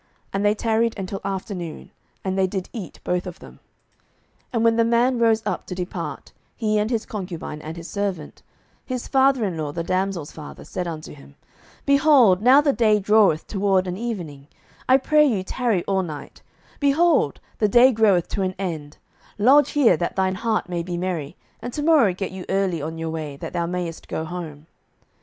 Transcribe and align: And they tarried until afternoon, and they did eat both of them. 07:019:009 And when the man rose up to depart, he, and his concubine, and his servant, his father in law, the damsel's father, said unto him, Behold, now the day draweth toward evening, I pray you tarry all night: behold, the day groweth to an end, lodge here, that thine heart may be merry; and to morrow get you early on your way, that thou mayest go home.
And 0.33 0.43
they 0.43 0.55
tarried 0.55 0.97
until 0.97 1.21
afternoon, 1.23 1.91
and 2.23 2.35
they 2.35 2.47
did 2.47 2.69
eat 2.73 2.99
both 3.03 3.27
of 3.27 3.37
them. 3.37 3.59
07:019:009 4.51 4.53
And 4.53 4.63
when 4.63 4.75
the 4.77 4.83
man 4.83 5.19
rose 5.19 5.43
up 5.45 5.67
to 5.67 5.75
depart, 5.75 6.31
he, 6.55 6.79
and 6.79 6.89
his 6.89 7.05
concubine, 7.05 7.61
and 7.61 7.77
his 7.77 7.87
servant, 7.87 8.41
his 8.83 9.07
father 9.07 9.45
in 9.45 9.59
law, 9.59 9.71
the 9.71 9.83
damsel's 9.83 10.31
father, 10.31 10.65
said 10.65 10.87
unto 10.87 11.13
him, 11.13 11.35
Behold, 11.85 12.41
now 12.41 12.61
the 12.61 12.73
day 12.73 12.99
draweth 12.99 13.45
toward 13.45 13.87
evening, 13.87 14.47
I 14.89 14.97
pray 14.97 15.23
you 15.23 15.43
tarry 15.43 15.83
all 15.85 16.01
night: 16.01 16.41
behold, 16.79 17.39
the 17.59 17.67
day 17.69 17.91
groweth 17.91 18.27
to 18.29 18.41
an 18.41 18.55
end, 18.57 18.97
lodge 19.37 19.69
here, 19.73 19.97
that 19.97 20.15
thine 20.15 20.33
heart 20.41 20.67
may 20.67 20.81
be 20.81 20.97
merry; 20.97 21.35
and 21.61 21.71
to 21.73 21.83
morrow 21.83 22.11
get 22.11 22.31
you 22.31 22.43
early 22.49 22.81
on 22.81 22.97
your 22.97 23.11
way, 23.11 23.37
that 23.37 23.53
thou 23.53 23.67
mayest 23.67 24.07
go 24.07 24.25
home. 24.25 24.65